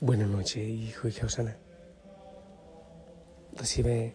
Buenas 0.00 0.28
noches, 0.28 0.58
hijo 0.58 1.08
y 1.08 1.24
Osana. 1.24 1.56
Recibe 3.56 4.14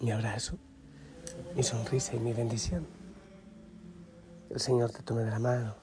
mi 0.00 0.12
abrazo, 0.12 0.56
mi 1.54 1.62
sonrisa 1.62 2.14
y 2.14 2.20
mi 2.20 2.32
bendición. 2.32 2.86
El 4.48 4.60
Señor 4.60 4.92
te 4.92 5.02
tome 5.02 5.24
de 5.24 5.30
la 5.30 5.38
mano 5.38 5.74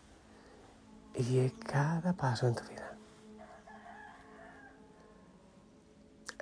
y 1.13 1.21
guíe 1.21 1.53
cada 1.63 2.13
paso 2.13 2.47
en 2.47 2.55
tu 2.55 2.63
vida. 2.63 2.97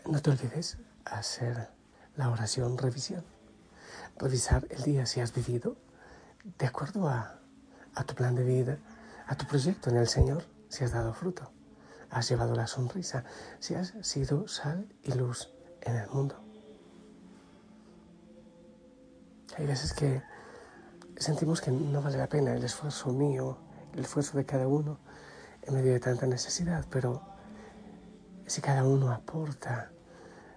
No 0.06 0.22
te 0.22 0.30
olvides 0.30 0.78
hacer 1.04 1.68
la 2.16 2.30
oración 2.30 2.78
revisión. 2.78 3.26
Revisar 4.18 4.68
el 4.70 4.84
día 4.84 5.06
si 5.06 5.20
has 5.20 5.34
vivido 5.34 5.76
de 6.58 6.66
acuerdo 6.66 7.10
a, 7.10 7.42
a 7.94 8.04
tu 8.06 8.16
plan 8.16 8.36
de 8.36 8.46
vida, 8.46 8.78
a 9.28 9.36
tu 9.36 9.46
proyecto 9.46 9.90
en 9.90 9.98
el 9.98 10.08
Señor, 10.08 10.46
si 10.70 10.86
has 10.86 10.94
dado 10.94 11.14
fruto 11.14 11.55
has 12.16 12.30
llevado 12.30 12.56
la 12.56 12.66
sonrisa, 12.66 13.26
si 13.60 13.76
has 13.76 13.94
sido 14.02 14.48
sal 14.48 14.88
y 15.04 15.12
luz 15.12 15.50
en 15.82 15.98
el 15.98 16.10
mundo. 16.10 16.42
Hay 19.58 19.66
veces 19.66 19.92
que 19.92 20.24
sentimos 21.18 21.60
que 21.60 21.72
no 21.72 22.02
vale 22.02 22.18
la 22.18 22.28
pena 22.28 22.54
el 22.54 22.64
esfuerzo 22.64 23.12
mío, 23.12 23.58
el 23.94 24.06
esfuerzo 24.06 24.38
de 24.38 24.46
cada 24.46 24.66
uno 24.66 24.98
en 25.64 25.74
medio 25.74 25.92
de 25.92 26.00
tanta 26.00 26.26
necesidad, 26.26 26.86
pero 26.90 27.22
si 28.46 28.62
cada 28.62 28.86
uno 28.86 29.12
aporta 29.12 29.92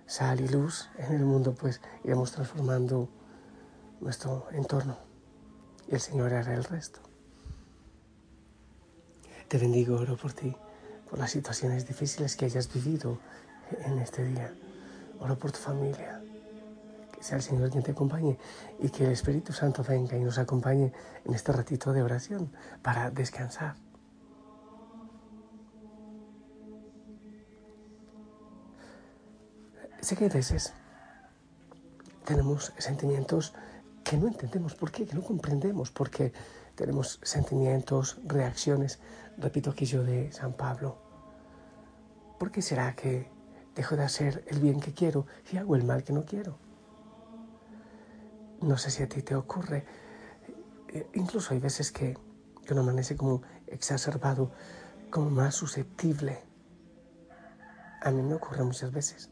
sal 0.06 0.40
y 0.40 0.46
luz 0.46 0.88
en 0.96 1.12
el 1.12 1.24
mundo, 1.24 1.56
pues 1.56 1.80
iremos 2.04 2.30
transformando 2.30 3.08
nuestro 4.00 4.46
entorno 4.52 4.96
y 5.88 5.94
el 5.94 6.00
Señor 6.00 6.32
hará 6.34 6.54
el 6.54 6.62
resto. 6.62 7.00
Te 9.48 9.58
bendigo, 9.58 9.96
oro 9.96 10.16
por 10.16 10.32
ti 10.32 10.54
por 11.08 11.18
las 11.18 11.30
situaciones 11.30 11.86
difíciles 11.86 12.36
que 12.36 12.44
hayas 12.44 12.72
vivido 12.72 13.18
en 13.84 13.98
este 13.98 14.24
día. 14.24 14.52
Oro 15.20 15.38
por 15.38 15.52
tu 15.52 15.58
familia. 15.58 16.22
Que 17.12 17.22
sea 17.22 17.36
el 17.36 17.42
Señor 17.42 17.70
quien 17.70 17.82
te 17.82 17.92
acompañe 17.92 18.38
y 18.78 18.90
que 18.90 19.04
el 19.04 19.12
Espíritu 19.12 19.52
Santo 19.52 19.82
venga 19.82 20.16
y 20.16 20.20
nos 20.20 20.38
acompañe 20.38 20.92
en 21.24 21.34
este 21.34 21.52
ratito 21.52 21.92
de 21.92 22.02
oración 22.02 22.52
para 22.82 23.10
descansar. 23.10 23.74
Sé 30.00 30.16
que 30.16 30.26
a 30.26 30.28
veces 30.28 30.72
tenemos 32.24 32.72
sentimientos 32.78 33.52
que 34.04 34.16
no 34.16 34.28
entendemos 34.28 34.74
por 34.74 34.92
qué, 34.92 35.04
que 35.04 35.14
no 35.14 35.22
comprendemos 35.22 35.90
por 35.90 36.08
qué 36.08 36.32
tenemos 36.78 37.18
sentimientos, 37.24 38.20
reacciones. 38.24 39.00
Repito 39.36 39.70
aquello 39.70 40.04
de 40.04 40.30
San 40.30 40.52
Pablo. 40.52 40.96
¿Por 42.38 42.52
qué 42.52 42.62
será 42.62 42.94
que 42.94 43.28
dejo 43.74 43.96
de 43.96 44.04
hacer 44.04 44.44
el 44.46 44.60
bien 44.60 44.78
que 44.78 44.94
quiero 44.94 45.26
y 45.50 45.56
hago 45.56 45.74
el 45.74 45.82
mal 45.82 46.04
que 46.04 46.12
no 46.12 46.24
quiero? 46.24 46.56
No 48.60 48.78
sé 48.78 48.92
si 48.92 49.02
a 49.02 49.08
ti 49.08 49.22
te 49.22 49.34
ocurre. 49.34 49.84
Eh, 50.90 51.08
incluso 51.14 51.52
hay 51.52 51.58
veces 51.58 51.90
que, 51.90 52.16
uno 52.70 52.82
amanece 52.82 53.16
como 53.16 53.42
exacerbado, 53.66 54.52
como 55.10 55.30
más 55.30 55.56
susceptible. 55.56 56.38
A 58.02 58.12
mí 58.12 58.22
me 58.22 58.34
ocurre 58.34 58.62
muchas 58.62 58.92
veces. 58.92 59.30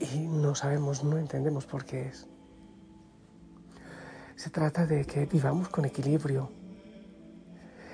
Y 0.00 0.20
no 0.20 0.54
sabemos, 0.54 1.04
no 1.04 1.18
entendemos 1.18 1.66
por 1.66 1.84
qué 1.84 2.08
es. 2.08 2.28
Se 4.44 4.50
trata 4.50 4.84
de 4.84 5.06
que 5.06 5.24
vivamos 5.24 5.70
con 5.70 5.86
equilibrio. 5.86 6.50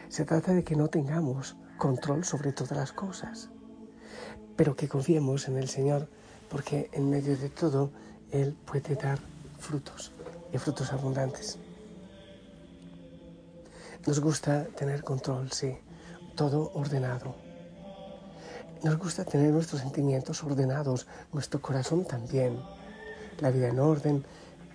Se 0.09 0.25
trata 0.25 0.53
de 0.53 0.65
que 0.65 0.75
no 0.75 0.88
tengamos 0.88 1.55
control 1.78 2.25
sobre 2.25 2.50
todas 2.50 2.77
las 2.77 2.91
cosas, 2.91 3.50
pero 4.56 4.75
que 4.75 4.88
confiemos 4.88 5.47
en 5.47 5.59
el 5.59 5.69
Señor, 5.69 6.09
porque 6.49 6.91
en 6.93 7.09
medio 7.09 7.37
de 7.37 7.50
todo 7.50 7.93
Él 8.33 8.56
puede 8.66 8.97
dar 8.97 9.21
frutos 9.61 10.11
y 10.53 10.59
frutos 10.59 10.93
abundantes. 10.93 11.56
Nos 14.05 14.19
gusta 14.19 14.65
tener 14.65 15.05
control, 15.05 15.53
sí, 15.53 15.78
todo 16.34 16.72
ordenado. 16.75 17.37
Nos 18.82 18.99
gusta 18.99 19.25
tener 19.25 19.53
nuestros 19.53 19.82
sentimientos 19.82 20.43
ordenados, 20.43 21.06
nuestro 21.32 21.62
corazón 21.62 22.05
también, 22.05 22.61
la 23.38 23.53
vida 23.53 23.69
en 23.69 23.78
orden 23.78 24.25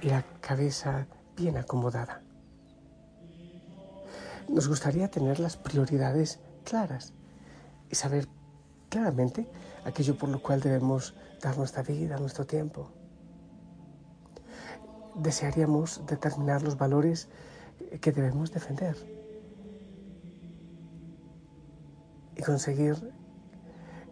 y 0.02 0.08
la 0.08 0.24
cabeza 0.40 1.06
bien 1.36 1.58
acomodada. 1.58 2.22
Nos 4.48 4.68
gustaría 4.68 5.10
tener 5.10 5.40
las 5.40 5.58
prioridades 5.58 6.40
claras 6.64 7.14
y 7.90 7.96
saber 7.96 8.28
claramente 8.90 9.48
aquello 9.86 10.18
por 10.18 10.30
lo 10.30 10.42
cual 10.42 10.62
debemos 10.62 11.16
dar 11.42 11.58
nuestra 11.58 11.84
vida, 11.84 12.18
nuestro 12.18 12.46
tiempo. 12.46 12.90
Desearíamos 15.16 16.06
determinar 16.06 16.62
los 16.62 16.78
valores 16.78 17.30
que 18.02 18.12
debemos 18.12 18.52
defender 18.52 18.96
y 22.36 22.42
conseguir 22.42 23.14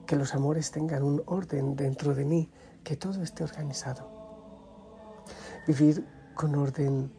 que 0.06 0.16
los 0.16 0.34
amores 0.34 0.72
tengan 0.72 1.04
un 1.04 1.24
orden 1.26 1.76
dentro 1.76 2.14
de 2.14 2.26
mí, 2.26 2.50
que 2.84 2.96
todo 2.96 3.22
esté 3.22 3.44
organizado. 3.44 4.10
Vivir 5.68 6.06
con 6.36 6.56
orden 6.56 7.12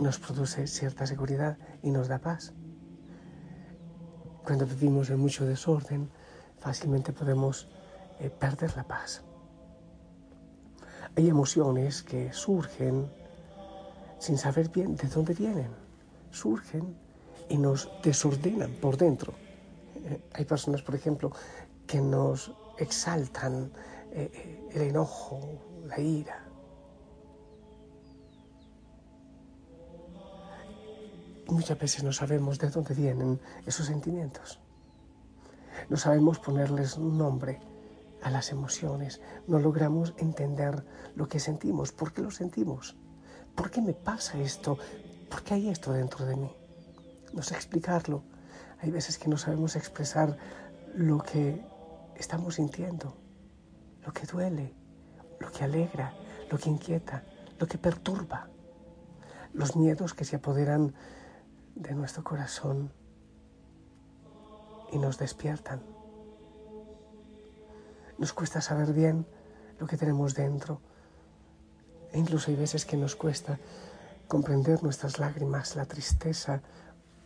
nos 0.00 0.18
produce 0.18 0.66
cierta 0.66 1.06
seguridad 1.06 1.58
y 1.82 1.90
nos 1.90 2.08
da 2.08 2.18
paz. 2.18 2.52
Cuando 4.44 4.66
vivimos 4.66 5.10
en 5.10 5.18
mucho 5.18 5.44
desorden, 5.44 6.10
fácilmente 6.58 7.12
podemos 7.12 7.68
eh, 8.18 8.30
perder 8.30 8.74
la 8.76 8.84
paz. 8.84 9.22
Hay 11.16 11.28
emociones 11.28 12.02
que 12.02 12.32
surgen 12.32 13.10
sin 14.18 14.38
saber 14.38 14.68
bien 14.68 14.96
de 14.96 15.08
dónde 15.08 15.34
vienen. 15.34 15.70
Surgen 16.30 16.96
y 17.48 17.58
nos 17.58 17.90
desordenan 18.02 18.72
por 18.74 18.96
dentro. 18.96 19.34
Eh, 19.96 20.22
hay 20.32 20.44
personas, 20.44 20.82
por 20.82 20.94
ejemplo, 20.94 21.32
que 21.86 22.00
nos 22.00 22.52
exaltan 22.78 23.72
eh, 24.12 24.68
el 24.72 24.82
enojo, 24.82 25.40
la 25.86 25.98
ira, 25.98 26.49
muchas 31.50 31.78
veces 31.78 32.04
no 32.04 32.12
sabemos 32.12 32.58
de 32.58 32.70
dónde 32.70 32.94
vienen 32.94 33.40
esos 33.66 33.86
sentimientos. 33.86 34.60
No 35.88 35.96
sabemos 35.96 36.38
ponerles 36.38 36.98
nombre 36.98 37.60
a 38.22 38.30
las 38.30 38.50
emociones. 38.50 39.20
No 39.46 39.58
logramos 39.58 40.14
entender 40.18 40.84
lo 41.14 41.28
que 41.28 41.40
sentimos. 41.40 41.92
¿Por 41.92 42.12
qué 42.12 42.22
lo 42.22 42.30
sentimos? 42.30 42.96
¿Por 43.54 43.70
qué 43.70 43.80
me 43.80 43.94
pasa 43.94 44.38
esto? 44.38 44.78
¿Por 45.28 45.42
qué 45.42 45.54
hay 45.54 45.68
esto 45.68 45.92
dentro 45.92 46.24
de 46.26 46.36
mí? 46.36 46.50
No 47.32 47.42
sé 47.42 47.54
explicarlo. 47.54 48.22
Hay 48.80 48.90
veces 48.90 49.18
que 49.18 49.28
no 49.28 49.36
sabemos 49.36 49.76
expresar 49.76 50.36
lo 50.94 51.18
que 51.18 51.64
estamos 52.16 52.56
sintiendo, 52.56 53.16
lo 54.04 54.12
que 54.12 54.26
duele, 54.26 54.74
lo 55.38 55.50
que 55.52 55.64
alegra, 55.64 56.14
lo 56.50 56.58
que 56.58 56.70
inquieta, 56.70 57.22
lo 57.58 57.66
que 57.66 57.78
perturba, 57.78 58.48
los 59.52 59.76
miedos 59.76 60.14
que 60.14 60.24
se 60.24 60.36
apoderan 60.36 60.94
de 61.80 61.94
nuestro 61.94 62.22
corazón 62.22 62.92
y 64.92 64.98
nos 64.98 65.18
despiertan. 65.18 65.82
Nos 68.18 68.32
cuesta 68.34 68.60
saber 68.60 68.92
bien 68.92 69.26
lo 69.78 69.86
que 69.86 69.96
tenemos 69.96 70.34
dentro 70.34 70.82
e 72.12 72.18
incluso 72.18 72.50
hay 72.50 72.56
veces 72.56 72.84
que 72.84 72.98
nos 72.98 73.16
cuesta 73.16 73.58
comprender 74.28 74.82
nuestras 74.82 75.18
lágrimas, 75.18 75.74
la 75.74 75.86
tristeza 75.86 76.60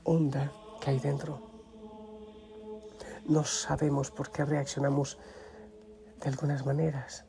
honda 0.05 0.53
que 0.81 0.91
hay 0.91 1.01
dentro. 1.01 1.41
No 3.27 3.43
sabemos 3.45 4.11
por 4.13 4.31
qué 4.31 4.45
reaccionamos 4.45 5.19
de 6.21 6.29
algunas 6.29 6.65
maneras 6.65 7.25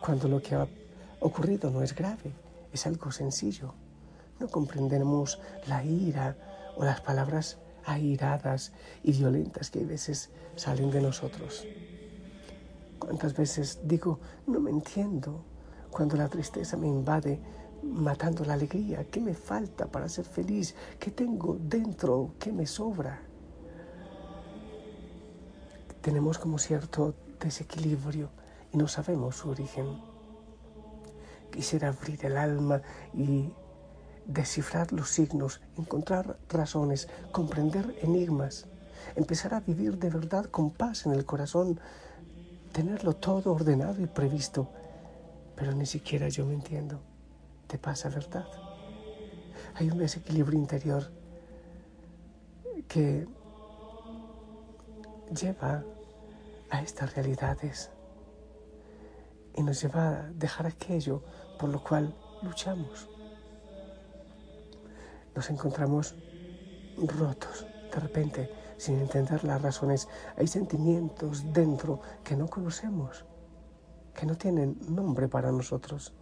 cuando 0.00 0.26
lo 0.26 0.42
que 0.42 0.56
ha 0.56 0.66
ocurrido 1.20 1.70
no 1.70 1.82
es 1.82 1.94
grave, 1.94 2.32
es 2.72 2.86
algo 2.86 3.12
sencillo 3.12 3.74
no 4.40 4.48
comprendemos 4.48 5.40
la 5.66 5.84
ira 5.84 6.36
o 6.76 6.84
las 6.84 7.00
palabras 7.00 7.58
airadas 7.84 8.72
y 9.02 9.12
violentas 9.12 9.70
que 9.70 9.80
a 9.80 9.86
veces 9.86 10.30
salen 10.56 10.90
de 10.90 11.00
nosotros. 11.00 11.66
¿Cuántas 12.98 13.34
veces 13.34 13.80
digo, 13.84 14.18
no 14.46 14.60
me 14.60 14.70
entiendo 14.70 15.44
cuando 15.90 16.16
la 16.16 16.28
tristeza 16.28 16.76
me 16.76 16.88
invade 16.88 17.40
matando 17.82 18.44
la 18.44 18.54
alegría? 18.54 19.04
¿Qué 19.04 19.20
me 19.20 19.34
falta 19.34 19.86
para 19.86 20.08
ser 20.08 20.24
feliz? 20.24 20.74
¿Qué 20.98 21.10
tengo 21.10 21.56
dentro? 21.60 22.32
¿Qué 22.38 22.52
me 22.52 22.66
sobra? 22.66 23.22
Tenemos 26.02 26.38
como 26.38 26.58
cierto 26.58 27.14
desequilibrio 27.40 28.30
y 28.72 28.76
no 28.76 28.88
sabemos 28.88 29.36
su 29.36 29.50
origen. 29.50 29.86
Quisiera 31.50 31.88
abrir 31.88 32.24
el 32.26 32.36
alma 32.36 32.82
y 33.14 33.50
descifrar 34.28 34.92
los 34.92 35.08
signos, 35.08 35.60
encontrar 35.76 36.38
razones, 36.48 37.08
comprender 37.32 37.96
enigmas, 38.02 38.66
empezar 39.16 39.54
a 39.54 39.60
vivir 39.60 39.98
de 39.98 40.10
verdad 40.10 40.44
con 40.44 40.70
paz 40.70 41.06
en 41.06 41.12
el 41.12 41.24
corazón, 41.24 41.80
tenerlo 42.72 43.14
todo 43.14 43.52
ordenado 43.52 44.00
y 44.00 44.06
previsto, 44.06 44.68
pero 45.56 45.72
ni 45.72 45.86
siquiera 45.86 46.28
yo 46.28 46.44
me 46.46 46.54
entiendo. 46.54 47.00
¿Te 47.66 47.78
pasa 47.78 48.10
verdad? 48.10 48.46
Hay 49.74 49.90
un 49.90 49.98
desequilibrio 49.98 50.58
interior 50.58 51.10
que 52.86 53.26
lleva 55.34 55.84
a 56.70 56.82
estas 56.82 57.14
realidades 57.14 57.90
y 59.56 59.62
nos 59.62 59.80
lleva 59.82 60.08
a 60.08 60.22
dejar 60.30 60.66
aquello 60.66 61.22
por 61.58 61.70
lo 61.70 61.82
cual 61.82 62.14
luchamos. 62.42 63.08
Nos 65.38 65.50
encontramos 65.50 66.16
rotos 66.96 67.64
de 67.94 68.00
repente 68.00 68.50
sin 68.76 68.98
entender 68.98 69.44
las 69.44 69.62
razones. 69.62 70.08
Hay 70.36 70.48
sentimientos 70.48 71.52
dentro 71.52 72.00
que 72.24 72.34
no 72.34 72.48
conocemos, 72.48 73.24
que 74.14 74.26
no 74.26 74.36
tienen 74.36 74.76
nombre 74.88 75.28
para 75.28 75.52
nosotros. 75.52 76.12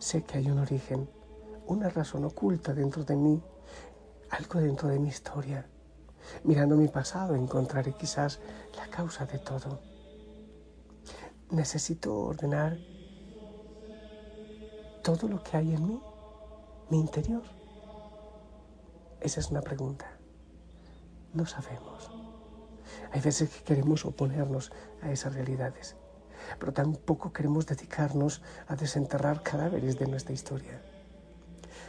Sé 0.00 0.24
que 0.24 0.38
hay 0.38 0.50
un 0.50 0.58
origen, 0.58 1.08
una 1.68 1.90
razón 1.90 2.24
oculta 2.24 2.74
dentro 2.74 3.04
de 3.04 3.14
mí, 3.14 3.40
algo 4.30 4.58
dentro 4.58 4.88
de 4.88 4.98
mi 4.98 5.10
historia. 5.10 5.64
Mirando 6.42 6.74
mi 6.74 6.88
pasado 6.88 7.36
encontraré 7.36 7.92
quizás 7.92 8.40
la 8.76 8.88
causa 8.88 9.26
de 9.26 9.38
todo. 9.38 9.78
Necesito 11.52 12.18
ordenar 12.18 12.78
todo 15.04 15.28
lo 15.28 15.40
que 15.40 15.56
hay 15.56 15.72
en 15.72 15.86
mí, 15.86 16.02
mi 16.90 16.98
interior. 16.98 17.57
Esa 19.20 19.40
es 19.40 19.50
una 19.50 19.62
pregunta. 19.62 20.06
No 21.34 21.44
sabemos. 21.44 22.10
Hay 23.12 23.20
veces 23.20 23.50
que 23.50 23.64
queremos 23.64 24.04
oponernos 24.04 24.72
a 25.02 25.10
esas 25.10 25.34
realidades, 25.34 25.96
pero 26.58 26.72
tampoco 26.72 27.32
queremos 27.32 27.66
dedicarnos 27.66 28.42
a 28.68 28.76
desenterrar 28.76 29.42
cadáveres 29.42 29.98
de 29.98 30.06
nuestra 30.06 30.34
historia. 30.34 30.80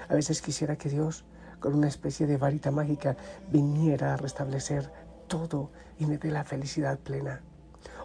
A 0.08 0.16
veces 0.16 0.42
quisiera 0.42 0.76
que 0.76 0.90
Dios, 0.90 1.24
con 1.60 1.76
una 1.76 1.88
especie 1.88 2.26
de 2.26 2.38
varita 2.38 2.72
mágica, 2.72 3.16
viniera 3.52 4.14
a 4.14 4.18
restablecer 4.18 4.92
todo 5.28 5.72
y 6.00 6.08
me 6.08 6.18
dé 6.18 6.32
la 6.32 6.44
felicidad 6.44 6.98
plena. 6.98 7.42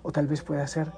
O 0.03 0.13
tal 0.13 0.27
vez 0.27 0.43
pueda 0.43 0.67
ser 0.67 0.93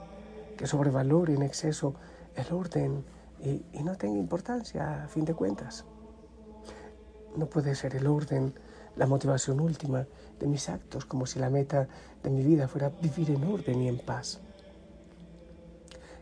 que 0.56 0.67
sobrevalore 0.67 1.34
en 1.34 1.43
exceso 1.43 1.94
el 2.34 2.52
orden 2.52 3.05
y, 3.38 3.64
y 3.72 3.84
no 3.84 3.94
tenga 3.96 4.19
importancia 4.19 5.05
a 5.05 5.08
fin 5.08 5.25
de 5.25 5.34
cuentas. 5.34 5.84
No 7.37 7.47
puede 7.47 7.75
ser 7.75 7.94
el 7.97 8.06
orden 8.06 8.55
la 8.97 9.06
motivación 9.06 9.61
última 9.61 10.06
de 10.41 10.47
mis 10.47 10.69
actos, 10.69 11.05
como 11.05 11.27
si 11.27 11.38
la 11.38 11.50
meta 11.50 11.87
de 12.23 12.31
mi 12.31 12.43
vida 12.43 12.67
fuera 12.67 12.88
vivir 12.88 13.31
en 13.31 13.44
orden 13.44 13.83
y 13.83 13.88
en 13.88 13.99
paz. 13.99 14.41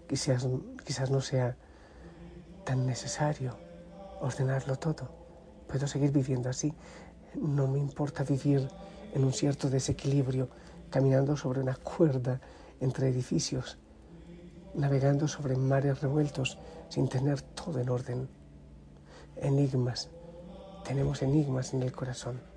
Quizás, 0.08 0.46
quizás 0.84 1.10
no 1.10 1.20
sea 1.20 1.56
tan 2.64 2.84
necesario 2.86 3.56
ordenarlo 4.20 4.76
todo. 4.76 5.08
Puedo 5.68 5.86
seguir 5.86 6.10
viviendo 6.10 6.48
así. 6.48 6.74
No 7.34 7.68
me 7.68 7.78
importa 7.78 8.24
vivir 8.24 8.68
en 9.12 9.24
un 9.24 9.32
cierto 9.32 9.70
desequilibrio, 9.70 10.48
caminando 10.90 11.36
sobre 11.36 11.60
una 11.60 11.76
cuerda 11.76 12.40
entre 12.80 13.08
edificios, 13.08 13.78
navegando 14.74 15.28
sobre 15.28 15.56
mares 15.56 16.00
revueltos 16.00 16.58
sin 16.88 17.08
tener 17.08 17.40
todo 17.40 17.78
en 17.80 17.88
orden. 17.88 18.28
Enigmas. 19.36 20.10
Tenemos 20.86 21.22
enigmas 21.22 21.74
en 21.74 21.82
el 21.82 21.92
corazón 21.92 22.54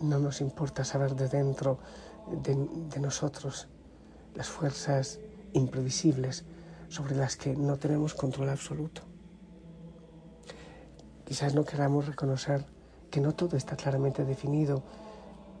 no 0.00 0.18
nos 0.18 0.40
importa 0.40 0.84
saber 0.84 1.14
de 1.14 1.28
dentro 1.28 1.78
de, 2.44 3.00
nosotros 3.00 3.68
las 4.34 4.48
fuerzas 4.48 5.18
imprevisibles 5.52 6.44
sobre 6.88 7.16
las 7.16 7.36
que 7.36 7.54
no 7.54 7.78
tenemos 7.78 8.14
control 8.14 8.50
absoluto. 8.50 9.02
Quizás 11.24 11.54
no 11.54 11.64
queramos 11.64 12.06
reconocer 12.06 12.64
que 13.10 13.20
no 13.20 13.32
todo 13.32 13.56
está 13.56 13.76
claramente 13.76 14.24
definido 14.24 14.82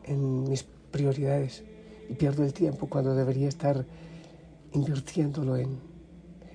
en 0.04 0.44
mis 0.48 0.64
prioridades 0.64 1.64
y 2.08 2.14
pierdo 2.14 2.44
el 2.44 2.52
tiempo 2.52 2.88
cuando 2.88 3.14
debería 3.14 3.48
estar 3.48 3.86
invirtiéndolo 4.72 5.56
en, 5.56 5.80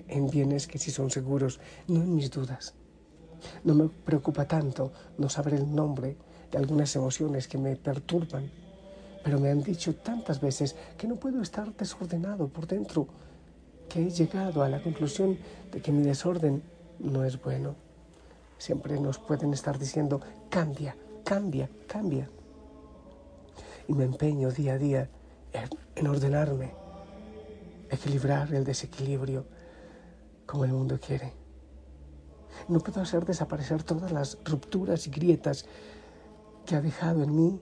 en 0.08 0.28
bienes 0.28 0.66
que 0.66 0.78
sí 0.78 0.90
son 0.90 1.10
seguros, 1.10 1.60
no 1.86 2.02
en 2.02 2.14
mis 2.14 2.30
dudas. 2.30 2.74
No 3.64 3.74
me 3.74 3.88
preocupa 3.88 4.46
tanto 4.46 4.92
no 5.18 5.28
saber 5.28 5.54
el 5.54 5.74
nombre 5.74 6.16
de 6.50 6.58
algunas 6.58 6.94
emociones 6.96 7.48
que 7.48 7.58
me 7.58 7.76
perturban, 7.76 8.50
pero 9.22 9.38
me 9.38 9.50
han 9.50 9.62
dicho 9.62 9.94
tantas 9.94 10.40
veces 10.40 10.76
que 10.96 11.06
no 11.06 11.16
puedo 11.16 11.42
estar 11.42 11.74
desordenado 11.74 12.48
por 12.48 12.66
dentro, 12.66 13.06
que 13.88 14.06
he 14.06 14.10
llegado 14.10 14.62
a 14.62 14.68
la 14.68 14.82
conclusión 14.82 15.38
de 15.72 15.80
que 15.80 15.92
mi 15.92 16.02
desorden 16.02 16.62
no 16.98 17.24
es 17.24 17.40
bueno. 17.40 17.74
Siempre 18.58 18.98
nos 18.98 19.18
pueden 19.18 19.52
estar 19.52 19.78
diciendo, 19.78 20.20
cambia, 20.48 20.96
cambia, 21.24 21.68
cambia. 21.86 22.28
Y 23.86 23.92
me 23.92 24.04
empeño 24.04 24.50
día 24.50 24.74
a 24.74 24.78
día 24.78 25.08
en 25.94 26.06
ordenarme, 26.06 26.72
equilibrar 27.90 28.52
el 28.52 28.64
desequilibrio 28.64 29.46
como 30.46 30.64
el 30.64 30.72
mundo 30.72 30.98
quiere. 30.98 31.32
No 32.68 32.80
puedo 32.80 33.00
hacer 33.00 33.24
desaparecer 33.24 33.82
todas 33.82 34.12
las 34.12 34.38
rupturas 34.44 35.06
y 35.06 35.10
grietas 35.10 35.64
que 36.66 36.76
ha 36.76 36.82
dejado 36.82 37.22
en 37.22 37.34
mí 37.34 37.60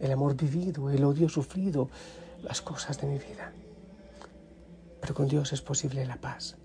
el 0.00 0.12
amor 0.12 0.34
vivido, 0.34 0.90
el 0.90 1.04
odio 1.04 1.28
sufrido, 1.28 1.90
las 2.42 2.62
cosas 2.62 2.98
de 2.98 3.06
mi 3.06 3.18
vida. 3.18 3.52
Pero 5.00 5.14
con 5.14 5.28
Dios 5.28 5.52
es 5.52 5.60
posible 5.60 6.06
la 6.06 6.16
paz. 6.16 6.56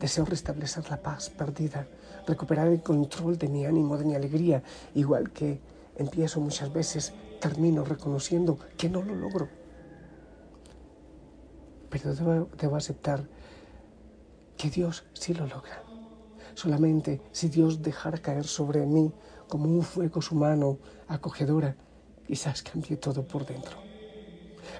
Deseo 0.00 0.24
restablecer 0.24 0.88
la 0.88 1.02
paz 1.02 1.28
perdida, 1.28 1.86
recuperar 2.26 2.68
el 2.68 2.82
control 2.82 3.36
de 3.36 3.48
mi 3.48 3.66
ánimo, 3.66 3.98
de 3.98 4.04
mi 4.06 4.14
alegría, 4.14 4.62
igual 4.94 5.32
que 5.32 5.60
empiezo 5.96 6.40
muchas 6.40 6.72
veces, 6.72 7.12
termino 7.40 7.84
reconociendo 7.84 8.58
que 8.78 8.88
no 8.88 9.02
lo 9.02 9.14
logro. 9.14 9.48
Pero 11.90 12.14
debo, 12.14 12.48
debo 12.58 12.76
aceptar 12.76 13.26
que 14.56 14.70
Dios 14.70 15.04
sí 15.12 15.34
lo 15.34 15.46
logra. 15.46 15.91
Solamente 16.54 17.20
si 17.32 17.48
Dios 17.48 17.82
dejara 17.82 18.18
caer 18.18 18.44
sobre 18.44 18.86
mí 18.86 19.12
como 19.48 19.66
un 19.66 19.82
fuego 19.82 20.22
su 20.22 20.34
mano 20.34 20.78
acogedora, 21.08 21.76
quizás 22.26 22.62
cambie 22.62 22.96
todo 22.96 23.26
por 23.26 23.44
dentro. 23.44 23.76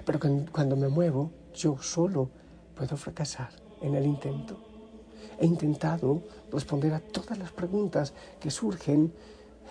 Pero 0.05 0.19
cuando 0.51 0.75
me 0.75 0.87
muevo, 0.87 1.31
yo 1.53 1.77
solo 1.79 2.29
puedo 2.75 2.97
fracasar 2.97 3.49
en 3.81 3.95
el 3.95 4.05
intento. 4.05 4.57
He 5.39 5.45
intentado 5.45 6.23
responder 6.51 6.93
a 6.93 6.99
todas 6.99 7.37
las 7.37 7.51
preguntas 7.51 8.13
que 8.39 8.51
surgen 8.51 9.13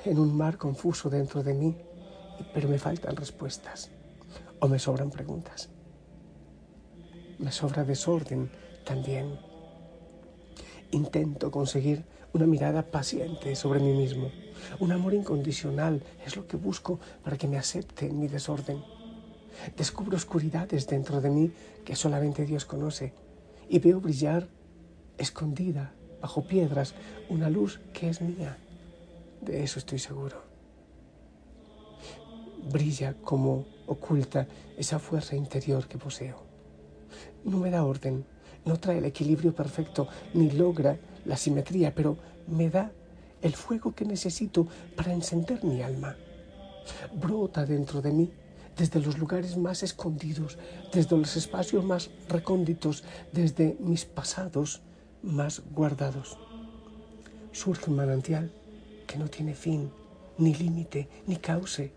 en 0.04 0.18
un 0.18 0.37
mar 0.37 0.59
confuso 0.59 1.09
dentro 1.09 1.42
de 1.42 1.54
mí, 1.54 1.76
pero 2.52 2.68
me 2.68 2.78
faltan 2.78 3.16
respuestas 3.16 3.90
o 4.61 4.68
me 4.68 4.78
sobran 4.78 5.11
preguntas. 5.11 5.71
Me 7.38 7.50
sobra 7.50 7.85
desorden 7.85 8.50
también. 8.85 9.51
Intento 10.92 11.50
conseguir 11.50 12.04
una 12.34 12.46
mirada 12.46 12.82
paciente 12.82 13.56
sobre 13.56 13.80
mí 13.80 13.94
mismo. 13.94 14.30
Un 14.78 14.92
amor 14.92 15.14
incondicional 15.14 16.02
es 16.25 16.37
lo 16.37 16.46
que 16.46 16.58
busco 16.58 17.00
para 17.25 17.38
que 17.38 17.49
me 17.49 17.56
acepte 17.56 18.06
en 18.06 18.20
mi 18.20 18.28
desorden. 18.28 18.84
Descubro 19.75 20.18
oscuridades 20.18 20.87
dentro 20.87 21.22
de 21.22 21.30
mí 21.30 21.50
que 21.87 21.96
solamente 21.96 22.44
Dios 22.44 22.66
conoce 22.66 23.14
y 23.70 23.78
veo 23.78 24.00
brillar 24.00 24.49
escondida 25.16 25.94
bajo 26.20 26.44
piedras 26.44 26.94
una 27.30 27.49
luz 27.49 27.80
que 27.94 28.11
es 28.11 28.20
mía. 28.20 28.58
De 29.40 29.64
eso 29.64 29.78
estoy 29.78 29.99
seguro. 29.99 30.42
Brilla 32.70 33.14
como 33.22 33.64
oculta 33.87 34.46
esa 34.76 34.99
fuerza 34.99 35.37
interior 35.37 35.88
que 35.88 35.96
poseo. 35.96 36.42
No 37.44 37.56
me 37.56 37.70
da 37.70 37.82
orden, 37.82 38.26
no 38.64 38.78
trae 38.78 38.99
el 38.99 39.04
equilibrio 39.04 39.54
perfecto 39.54 40.09
ni 40.35 40.50
logra 40.50 40.99
la 41.25 41.37
simetría, 41.37 41.95
pero 41.95 42.16
me 42.47 42.71
da 42.71 42.92
el 43.40 43.54
fuego 43.54 43.95
que 43.95 44.04
necesito 44.04 44.66
para 44.97 45.12
encender 45.12 45.64
mi 45.64 45.83
alma. 45.83 46.16
Brota 47.14 47.64
dentro 47.64 48.00
de 48.00 48.12
mí 48.12 48.31
desde 48.76 49.00
los 49.00 49.19
lugares 49.19 49.57
más 49.57 49.83
escondidos, 49.83 50.59
desde 50.92 51.16
los 51.16 51.37
espacios 51.37 51.85
más 51.85 52.11
recónditos, 52.28 53.04
desde 53.33 53.76
mis 53.81 54.04
pasados 54.04 54.83
más 55.23 55.62
guardados. 55.73 56.38
Surge 57.52 57.90
un 57.90 57.97
manantial 57.97 58.50
que 59.07 59.19
no 59.19 59.28
tiene 59.28 59.54
fin, 59.54 59.90
ni 60.38 60.54
límite, 60.54 61.09
ni 61.26 61.37
cauce. 61.37 61.92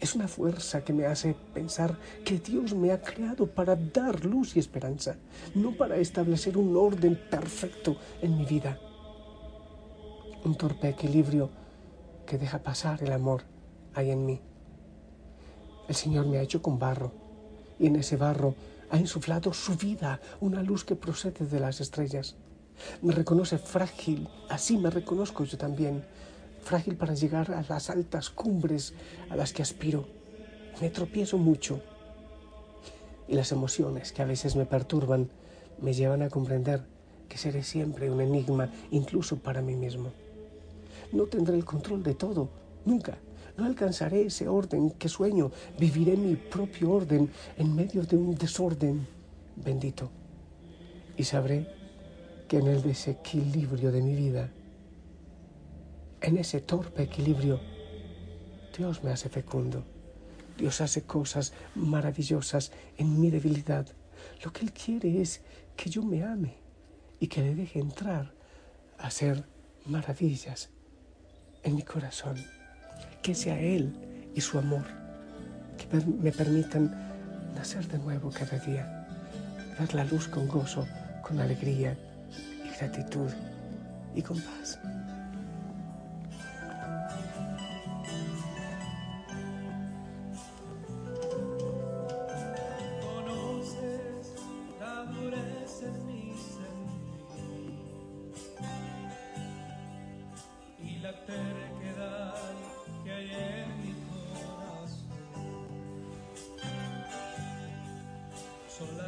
Es 0.00 0.14
una 0.14 0.28
fuerza 0.28 0.84
que 0.84 0.92
me 0.92 1.06
hace 1.06 1.34
pensar 1.54 1.96
que 2.24 2.38
Dios 2.38 2.74
me 2.74 2.92
ha 2.92 3.00
creado 3.00 3.46
para 3.46 3.76
dar 3.76 4.24
luz 4.24 4.56
y 4.56 4.60
esperanza, 4.60 5.16
no 5.54 5.76
para 5.76 5.96
establecer 5.96 6.56
un 6.56 6.76
orden 6.76 7.18
perfecto 7.30 7.96
en 8.22 8.36
mi 8.36 8.44
vida 8.44 8.78
un 10.44 10.54
torpe 10.54 10.88
equilibrio 10.88 11.50
que 12.26 12.38
deja 12.38 12.58
pasar 12.58 13.02
el 13.02 13.12
amor 13.12 13.42
hay 13.94 14.10
en 14.10 14.24
mí. 14.24 14.40
El 15.88 15.94
Señor 15.94 16.26
me 16.26 16.38
ha 16.38 16.42
hecho 16.42 16.62
con 16.62 16.78
barro 16.78 17.12
y 17.78 17.86
en 17.86 17.96
ese 17.96 18.16
barro 18.16 18.54
ha 18.90 18.96
insuflado 18.96 19.52
su 19.52 19.76
vida, 19.76 20.20
una 20.40 20.62
luz 20.62 20.84
que 20.84 20.96
procede 20.96 21.46
de 21.46 21.60
las 21.60 21.80
estrellas. 21.80 22.36
Me 23.02 23.12
reconoce 23.12 23.58
frágil, 23.58 24.28
así 24.48 24.78
me 24.78 24.90
reconozco 24.90 25.44
yo 25.44 25.58
también, 25.58 26.04
frágil 26.62 26.96
para 26.96 27.14
llegar 27.14 27.52
a 27.52 27.64
las 27.68 27.90
altas 27.90 28.30
cumbres 28.30 28.94
a 29.30 29.36
las 29.36 29.52
que 29.52 29.62
aspiro. 29.62 30.06
Me 30.80 30.90
tropiezo 30.90 31.38
mucho 31.38 31.80
y 33.26 33.34
las 33.34 33.52
emociones 33.52 34.12
que 34.12 34.22
a 34.22 34.26
veces 34.26 34.56
me 34.56 34.66
perturban 34.66 35.28
me 35.80 35.92
llevan 35.92 36.22
a 36.22 36.30
comprender 36.30 36.84
que 37.28 37.38
seré 37.38 37.62
siempre 37.62 38.10
un 38.10 38.20
enigma, 38.20 38.72
incluso 38.90 39.36
para 39.36 39.60
mí 39.60 39.76
mismo. 39.76 40.10
No 41.12 41.24
tendré 41.24 41.56
el 41.56 41.64
control 41.64 42.02
de 42.02 42.14
todo, 42.14 42.48
nunca. 42.84 43.18
No 43.56 43.64
alcanzaré 43.64 44.26
ese 44.26 44.48
orden 44.48 44.90
que 44.90 45.08
sueño. 45.08 45.50
Viviré 45.78 46.16
mi 46.16 46.36
propio 46.36 46.92
orden 46.92 47.30
en 47.56 47.74
medio 47.74 48.02
de 48.02 48.16
un 48.16 48.34
desorden 48.36 49.06
bendito. 49.56 50.10
Y 51.16 51.24
sabré 51.24 51.66
que 52.46 52.58
en 52.58 52.68
el 52.68 52.82
desequilibrio 52.82 53.90
de 53.90 54.00
mi 54.00 54.14
vida, 54.14 54.50
en 56.20 56.36
ese 56.38 56.60
torpe 56.60 57.02
equilibrio, 57.02 57.60
Dios 58.76 59.02
me 59.02 59.10
hace 59.10 59.28
fecundo. 59.28 59.84
Dios 60.56 60.80
hace 60.80 61.02
cosas 61.02 61.52
maravillosas 61.74 62.72
en 62.96 63.20
mi 63.20 63.30
debilidad. 63.30 63.86
Lo 64.44 64.52
que 64.52 64.64
Él 64.64 64.72
quiere 64.72 65.20
es 65.20 65.42
que 65.76 65.88
yo 65.88 66.02
me 66.02 66.24
ame 66.24 66.56
y 67.20 67.28
que 67.28 67.42
le 67.42 67.54
deje 67.54 67.78
entrar 67.78 68.32
a 68.98 69.06
hacer 69.06 69.44
maravillas 69.86 70.70
en 71.62 71.76
mi 71.76 71.82
corazón. 71.82 72.36
Que 73.22 73.34
sea 73.34 73.60
Él 73.60 74.30
y 74.34 74.40
su 74.40 74.58
amor 74.58 74.84
que 75.78 75.86
me 75.96 76.32
permitan 76.32 77.08
nacer 77.54 77.86
de 77.88 77.98
nuevo 77.98 78.30
cada 78.30 78.58
día, 78.58 79.06
ver 79.78 79.94
la 79.94 80.04
luz 80.04 80.28
con 80.28 80.48
gozo, 80.48 80.86
con 81.22 81.40
alegría 81.40 81.96
y 82.64 82.76
gratitud 82.76 83.30
y 84.14 84.22
con 84.22 84.40
paz. 84.40 84.78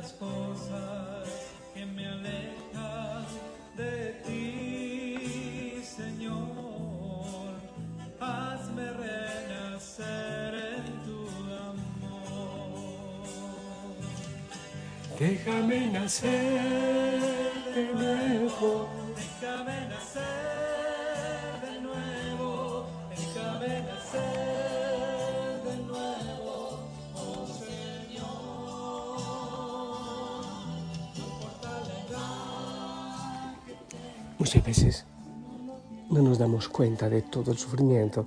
Son 0.00 0.02
las 0.02 0.12
cosas 0.12 1.28
que 1.74 1.86
me 1.86 2.06
alejan 2.06 3.26
de 3.76 4.12
ti, 4.24 5.82
Señor. 5.82 7.54
Hazme 8.20 8.90
renacer 8.92 10.54
en 10.76 11.04
tu 11.04 11.28
amor. 11.68 12.86
Déjame 15.18 15.86
nacer 15.86 17.20
de 17.74 17.84
nuevo. 17.94 18.99
Muchas 34.40 34.64
veces 34.64 35.04
no 36.08 36.22
nos 36.22 36.38
damos 36.38 36.70
cuenta 36.70 37.10
de 37.10 37.20
todo 37.20 37.52
el 37.52 37.58
sufrimiento 37.58 38.26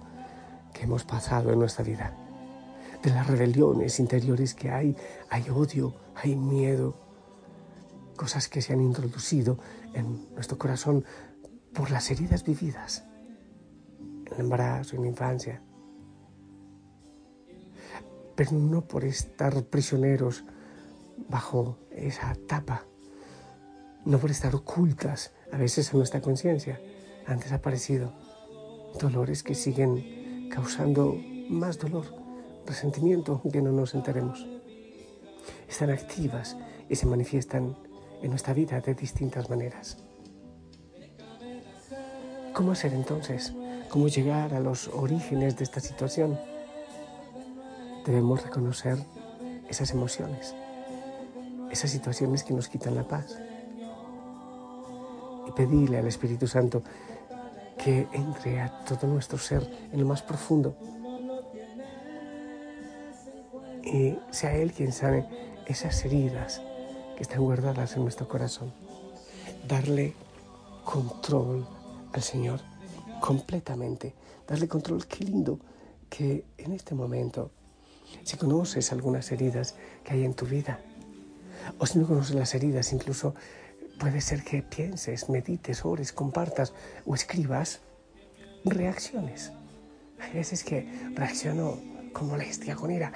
que 0.72 0.84
hemos 0.84 1.04
pasado 1.04 1.52
en 1.52 1.58
nuestra 1.58 1.84
vida, 1.84 2.16
de 3.02 3.10
las 3.10 3.26
rebeliones 3.26 4.00
interiores 4.00 4.54
que 4.54 4.70
hay, 4.70 4.96
hay 5.32 5.50
odio, 5.50 5.96
hay 6.14 6.36
miedo, 6.36 6.94
cosas 8.16 8.48
que 8.48 8.62
se 8.62 8.74
han 8.74 8.82
introducido 8.82 9.58
en 9.96 10.32
nuestro 10.36 10.60
corazón 10.60 11.04
por 11.74 11.90
las 11.90 12.12
heridas 12.12 12.44
vividas, 12.44 13.04
en 14.00 14.34
el 14.36 14.40
embarazo, 14.40 14.96
en 14.96 15.02
la 15.02 15.08
infancia, 15.08 15.64
pero 18.36 18.52
no 18.52 18.82
por 18.88 19.04
estar 19.04 19.64
prisioneros 19.64 20.44
bajo 21.28 21.80
esa 21.90 22.36
tapa, 22.48 22.86
no 24.06 24.18
por 24.20 24.32
estar 24.32 24.54
ocultas 24.56 25.32
a 25.52 25.58
veces 25.58 25.92
en 25.92 26.00
nuestra 26.00 26.22
conciencia, 26.22 26.80
han 27.26 27.40
desaparecido 27.40 28.14
dolores 29.00 29.44
que 29.44 29.56
siguen 29.56 30.50
causando 30.50 31.16
más 31.50 31.80
dolor, 31.80 32.06
resentimiento, 32.66 33.40
aunque 33.44 33.62
no 33.62 33.72
nos 33.72 33.94
enteremos. 33.94 34.46
Están 35.68 35.90
activas 35.90 36.58
y 36.90 36.96
se 36.96 37.06
manifiestan 37.06 37.78
en 38.22 38.30
nuestra 38.30 38.54
vida 38.54 38.80
de 38.82 38.94
distintas 38.94 39.50
maneras. 39.50 39.98
¿Cómo 42.54 42.72
hacer 42.72 42.94
entonces? 42.94 43.54
¿Cómo 43.90 44.08
llegar 44.08 44.54
a 44.54 44.60
los 44.60 44.88
orígenes 44.90 45.58
de 45.58 45.64
esta 45.64 45.80
situación? 45.80 46.40
Debemos 48.06 48.44
reconocer 48.44 48.98
esas 49.70 49.92
emociones, 49.92 50.54
esas 51.72 51.90
situaciones 51.90 52.44
que 52.44 52.54
nos 52.54 52.68
quitan 52.68 52.96
la 52.96 53.08
paz 53.08 53.40
pedirle 55.56 55.98
al 55.98 56.08
Espíritu 56.08 56.48
Santo 56.48 56.84
que 57.78 58.08
entre 58.14 58.62
a 58.62 58.84
todo 58.86 59.08
nuestro 59.08 59.38
ser 59.38 59.70
en 59.92 60.00
lo 60.00 60.06
más 60.06 60.22
profundo 60.22 60.76
y 63.84 64.18
sea 64.32 64.56
Él 64.56 64.72
quien 64.72 64.92
sane 64.92 65.28
esas 65.68 66.04
heridas 66.06 66.62
que 67.16 67.24
están 67.24 67.42
guardadas 67.42 67.96
en 67.96 68.04
nuestro 68.04 68.28
corazón. 68.28 68.74
Darle 69.68 70.14
control 70.84 71.68
al 72.12 72.22
Señor 72.22 72.62
completamente. 73.22 74.14
Darle 74.48 74.68
control, 74.68 75.06
qué 75.06 75.26
lindo 75.26 75.60
que 76.10 76.46
en 76.58 76.74
este 76.74 76.96
momento, 76.96 77.52
si 78.24 78.38
conoces 78.38 78.92
algunas 78.92 79.32
heridas 79.32 79.76
que 80.04 80.14
hay 80.14 80.26
en 80.26 80.34
tu 80.34 80.46
vida, 80.46 80.80
o 81.80 81.86
si 81.86 82.00
no 82.00 82.08
conoces 82.08 82.36
las 82.36 82.54
heridas, 82.56 82.92
incluso 82.94 83.36
puede 84.00 84.22
ser 84.22 84.44
que 84.44 84.62
pienses, 84.62 85.30
medites, 85.30 85.86
ores, 85.86 86.12
compartas 86.12 86.74
o 87.06 87.16
escribas 87.16 87.82
reacciones. 88.66 89.52
Hay 90.20 90.34
veces 90.34 90.64
que 90.64 90.88
reacciono 91.16 91.78
con 92.14 92.28
molestia, 92.28 92.76
con 92.76 92.92
ira. 92.92 93.12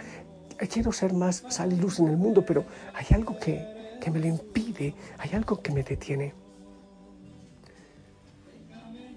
Quiero 0.72 0.92
ser 0.92 1.14
más 1.14 1.44
sal 1.50 1.72
y 1.74 1.76
luz 1.76 2.00
en 2.00 2.08
el 2.08 2.18
mundo, 2.18 2.44
pero 2.46 2.66
hay 2.94 3.06
algo 3.12 3.38
que, 3.38 3.98
que 4.02 4.12
me 4.12 4.20
lo 4.20 4.28
impide, 4.28 4.94
hay 5.18 5.32
algo 5.34 5.62
que 5.62 5.72
me 5.72 5.84
detiene. 5.84 6.34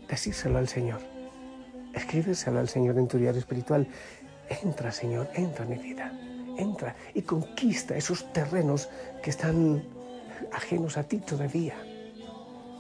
Decírselo 0.08 0.58
al 0.58 0.68
Señor. 0.68 1.00
Escríbeselo 1.94 2.58
al 2.60 2.68
Señor 2.68 2.98
en 2.98 3.08
tu 3.08 3.18
diario 3.18 3.40
espiritual. 3.40 3.88
Entra, 4.62 4.92
Señor, 4.92 5.28
entra 5.34 5.64
en 5.64 5.70
mi 5.70 5.78
vida. 5.78 6.12
Entra 6.58 6.94
y 7.14 7.22
conquista 7.22 7.96
esos 7.96 8.32
terrenos 8.32 8.90
que 9.22 9.30
están 9.30 9.82
ajenos 10.52 10.96
a 10.96 11.04
ti 11.04 11.18
todavía. 11.18 11.74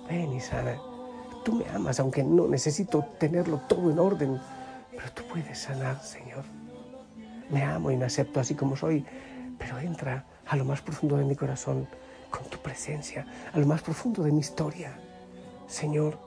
Ven 0.08 0.32
y 0.32 0.40
sana. 0.40 0.76
Tú 1.44 1.52
me 1.52 1.68
amas, 1.70 2.00
aunque 2.00 2.22
no 2.22 2.48
necesito 2.48 3.04
tenerlo 3.18 3.58
todo 3.68 3.90
en 3.90 3.98
orden, 3.98 4.40
pero 4.90 5.10
tú 5.12 5.22
puedes 5.28 5.58
sanar, 5.58 6.02
Señor. 6.02 6.44
Me 7.48 7.62
amo 7.62 7.90
y 7.90 7.96
me 7.96 8.04
acepto 8.04 8.40
así 8.40 8.54
como 8.54 8.76
soy, 8.76 9.04
pero 9.58 9.78
entra 9.78 10.24
a 10.46 10.56
lo 10.56 10.64
más 10.64 10.82
profundo 10.82 11.16
de 11.16 11.24
mi 11.24 11.34
corazón 11.36 11.88
con 12.30 12.44
tu 12.44 12.58
presencia, 12.58 13.26
a 13.52 13.58
lo 13.58 13.66
más 13.66 13.82
profundo 13.82 14.22
de 14.22 14.32
mi 14.32 14.40
historia. 14.40 14.98
Señor, 15.66 16.18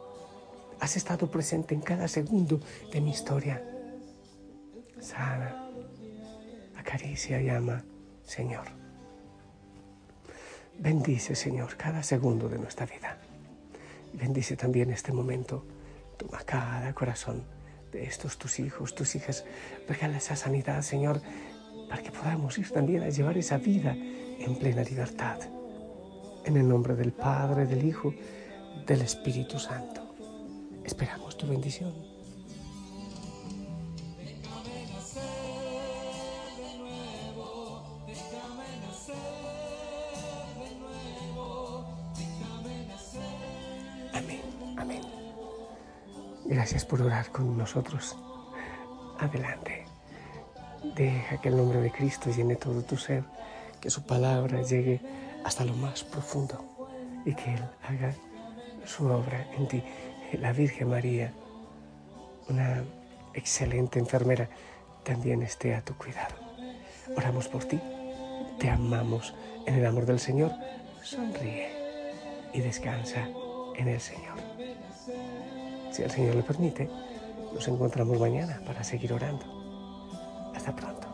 has 0.80 0.98
estado 0.98 1.30
presente 1.30 1.74
en 1.74 1.82
cada 1.82 2.08
segundo 2.08 2.60
de 2.92 3.02
mi 3.02 3.12
historia. 3.12 3.63
Sana, 5.00 5.70
acaricia 6.75 7.42
y 7.42 7.50
ama, 7.50 7.84
Señor. 8.24 8.83
Bendice, 10.80 11.36
Señor, 11.36 11.77
cada 11.77 12.03
segundo 12.03 12.50
de 12.50 12.58
nuestra 12.58 12.86
vida. 12.86 13.18
Bendice 14.13 14.56
también 14.56 14.92
este 14.92 15.12
momento. 15.12 15.65
Toma 16.18 16.39
cada 16.46 16.94
corazón 16.94 17.44
de 17.92 18.03
estos 18.03 18.38
tus 18.38 18.60
hijos, 18.60 18.96
tus 18.96 19.15
hijas. 19.15 19.46
Regala 19.88 20.18
esa 20.18 20.36
sanidad, 20.36 20.82
Señor, 20.82 21.22
para 21.89 22.01
que 22.01 22.12
podamos 22.12 22.58
ir 22.58 22.70
también 22.70 23.03
a 23.03 23.10
llevar 23.10 23.38
esa 23.38 23.58
vida 23.58 23.96
en 23.96 24.56
plena 24.58 24.84
libertad. 24.84 25.39
En 26.46 26.58
el 26.58 26.68
nombre 26.68 26.96
del 26.96 27.13
Padre, 27.13 27.65
del 27.65 27.86
Hijo, 27.86 28.13
del 28.86 29.01
Espíritu 29.01 29.60
Santo. 29.60 30.15
Esperamos 30.84 31.38
tu 31.38 31.48
bendición. 31.48 32.12
Gracias 46.74 46.89
por 46.89 47.03
orar 47.03 47.30
con 47.30 47.56
nosotros. 47.56 48.18
Adelante. 49.20 49.86
Deja 50.96 51.39
que 51.39 51.50
el 51.50 51.58
nombre 51.58 51.80
de 51.80 51.92
Cristo 51.92 52.32
llene 52.32 52.56
todo 52.56 52.82
tu 52.82 52.98
ser, 52.98 53.24
que 53.80 53.92
su 53.92 54.08
palabra 54.08 54.60
llegue 54.63 55.00
hasta 55.46 55.65
lo 55.65 55.75
más 55.75 56.03
profundo 56.03 56.65
y 57.25 57.36
que 57.36 57.53
Él 57.53 57.63
haga 57.84 58.15
su 58.88 59.06
obra 59.06 59.46
en 59.56 59.68
ti. 59.68 59.84
La 60.39 60.51
Virgen 60.51 60.89
María, 60.89 61.32
una 62.50 62.84
excelente 63.36 64.00
enfermera, 64.00 64.50
también 65.03 65.44
esté 65.44 65.75
a 65.75 65.84
tu 65.84 65.96
cuidado. 65.96 66.34
Oramos 67.15 67.50
por 67.50 67.65
ti, 67.65 67.80
te 68.58 68.72
amamos 68.72 69.36
en 69.68 69.75
el 69.75 69.86
amor 69.86 70.08
del 70.08 70.20
Señor. 70.20 70.51
Sonríe 71.03 71.70
y 72.51 72.62
descansa 72.62 73.27
en 73.75 73.89
el 73.89 74.01
Señor. 74.01 74.52
Si 75.94 76.02
el 76.02 76.10
Señor 76.10 76.34
le 76.34 76.42
permite, 76.42 76.90
nos 77.54 77.68
encontramos 77.68 78.20
mañana 78.20 78.60
para 78.66 78.84
seguir 78.84 79.14
orando. 79.14 79.46
Hasta 80.56 80.76
pronto. 80.76 81.12